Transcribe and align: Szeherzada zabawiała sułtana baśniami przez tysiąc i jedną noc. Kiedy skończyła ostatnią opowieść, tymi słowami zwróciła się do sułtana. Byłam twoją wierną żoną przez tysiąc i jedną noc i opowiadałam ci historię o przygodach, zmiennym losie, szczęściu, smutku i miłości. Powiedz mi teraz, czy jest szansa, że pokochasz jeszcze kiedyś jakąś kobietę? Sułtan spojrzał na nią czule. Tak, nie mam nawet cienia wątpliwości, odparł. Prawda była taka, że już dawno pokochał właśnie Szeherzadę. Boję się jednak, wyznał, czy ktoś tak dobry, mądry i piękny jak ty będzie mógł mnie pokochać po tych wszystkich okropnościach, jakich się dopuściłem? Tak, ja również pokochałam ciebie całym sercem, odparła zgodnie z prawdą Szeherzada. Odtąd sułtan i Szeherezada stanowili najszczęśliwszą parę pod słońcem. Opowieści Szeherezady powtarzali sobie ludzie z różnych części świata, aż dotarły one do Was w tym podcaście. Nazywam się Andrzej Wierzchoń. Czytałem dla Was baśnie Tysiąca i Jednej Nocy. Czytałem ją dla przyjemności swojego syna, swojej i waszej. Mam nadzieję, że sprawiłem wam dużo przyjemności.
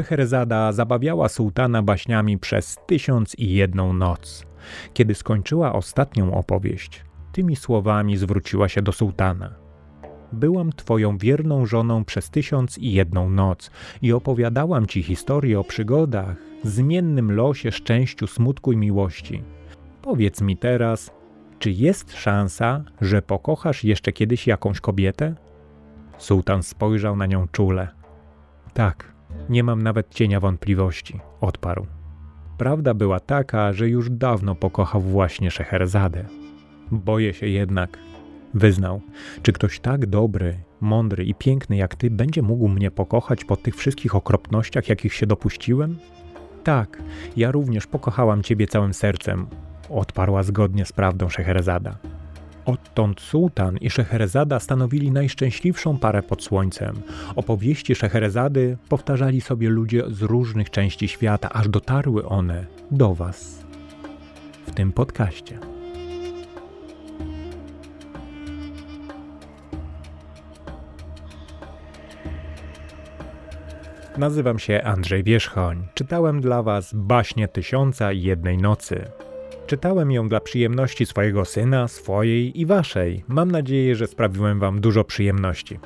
Szeherzada 0.00 0.72
zabawiała 0.72 1.28
sułtana 1.28 1.82
baśniami 1.82 2.38
przez 2.38 2.78
tysiąc 2.86 3.34
i 3.38 3.52
jedną 3.52 3.92
noc. 3.92 4.46
Kiedy 4.94 5.14
skończyła 5.14 5.72
ostatnią 5.72 6.34
opowieść, 6.34 7.04
tymi 7.32 7.56
słowami 7.56 8.16
zwróciła 8.16 8.68
się 8.68 8.82
do 8.82 8.92
sułtana. 8.92 9.54
Byłam 10.32 10.72
twoją 10.72 11.18
wierną 11.18 11.66
żoną 11.66 12.04
przez 12.04 12.30
tysiąc 12.30 12.78
i 12.78 12.92
jedną 12.92 13.30
noc 13.30 13.70
i 14.02 14.12
opowiadałam 14.12 14.86
ci 14.86 15.02
historię 15.02 15.60
o 15.60 15.64
przygodach, 15.64 16.36
zmiennym 16.64 17.32
losie, 17.32 17.72
szczęściu, 17.72 18.26
smutku 18.26 18.72
i 18.72 18.76
miłości. 18.76 19.42
Powiedz 20.02 20.40
mi 20.40 20.56
teraz, 20.56 21.10
czy 21.58 21.70
jest 21.70 22.16
szansa, 22.16 22.84
że 23.00 23.22
pokochasz 23.22 23.84
jeszcze 23.84 24.12
kiedyś 24.12 24.46
jakąś 24.46 24.80
kobietę? 24.80 25.34
Sułtan 26.18 26.62
spojrzał 26.62 27.16
na 27.16 27.26
nią 27.26 27.48
czule. 27.48 27.88
Tak, 28.74 29.19
nie 29.50 29.64
mam 29.64 29.82
nawet 29.82 30.14
cienia 30.14 30.40
wątpliwości, 30.40 31.20
odparł. 31.40 31.86
Prawda 32.58 32.94
była 32.94 33.20
taka, 33.20 33.72
że 33.72 33.88
już 33.88 34.10
dawno 34.10 34.54
pokochał 34.54 35.00
właśnie 35.00 35.50
Szeherzadę. 35.50 36.24
Boję 36.90 37.34
się 37.34 37.46
jednak, 37.46 37.98
wyznał, 38.54 39.00
czy 39.42 39.52
ktoś 39.52 39.80
tak 39.80 40.06
dobry, 40.06 40.58
mądry 40.80 41.24
i 41.24 41.34
piękny 41.34 41.76
jak 41.76 41.94
ty 41.94 42.10
będzie 42.10 42.42
mógł 42.42 42.68
mnie 42.68 42.90
pokochać 42.90 43.44
po 43.44 43.56
tych 43.56 43.76
wszystkich 43.76 44.14
okropnościach, 44.14 44.88
jakich 44.88 45.14
się 45.14 45.26
dopuściłem? 45.26 45.98
Tak, 46.64 47.02
ja 47.36 47.50
również 47.50 47.86
pokochałam 47.86 48.42
ciebie 48.42 48.66
całym 48.66 48.94
sercem, 48.94 49.46
odparła 49.88 50.42
zgodnie 50.42 50.84
z 50.84 50.92
prawdą 50.92 51.28
Szeherzada. 51.28 51.98
Odtąd 52.70 53.20
sułtan 53.20 53.76
i 53.76 53.90
Szeherezada 53.90 54.60
stanowili 54.60 55.10
najszczęśliwszą 55.10 55.98
parę 55.98 56.22
pod 56.22 56.42
słońcem. 56.42 57.02
Opowieści 57.36 57.94
Szeherezady 57.94 58.76
powtarzali 58.88 59.40
sobie 59.40 59.68
ludzie 59.68 60.02
z 60.08 60.22
różnych 60.22 60.70
części 60.70 61.08
świata, 61.08 61.48
aż 61.52 61.68
dotarły 61.68 62.26
one 62.26 62.66
do 62.90 63.14
Was 63.14 63.64
w 64.66 64.70
tym 64.74 64.92
podcaście. 64.92 65.58
Nazywam 74.18 74.58
się 74.58 74.82
Andrzej 74.84 75.24
Wierzchoń. 75.24 75.86
Czytałem 75.94 76.40
dla 76.40 76.62
Was 76.62 76.94
baśnie 76.94 77.48
Tysiąca 77.48 78.12
i 78.12 78.22
Jednej 78.22 78.58
Nocy. 78.58 79.10
Czytałem 79.70 80.12
ją 80.12 80.28
dla 80.28 80.40
przyjemności 80.40 81.06
swojego 81.06 81.44
syna, 81.44 81.88
swojej 81.88 82.60
i 82.60 82.66
waszej. 82.66 83.24
Mam 83.28 83.50
nadzieję, 83.50 83.96
że 83.96 84.06
sprawiłem 84.06 84.60
wam 84.60 84.80
dużo 84.80 85.04
przyjemności. 85.04 85.78